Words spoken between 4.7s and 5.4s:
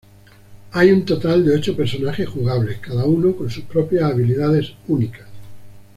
únicas.